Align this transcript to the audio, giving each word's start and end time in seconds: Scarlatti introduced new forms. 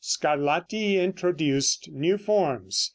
Scarlatti 0.03 0.95
introduced 0.97 1.87
new 1.91 2.17
forms. 2.17 2.89